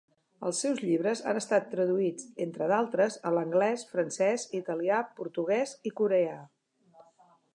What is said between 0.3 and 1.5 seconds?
Els seus llibres han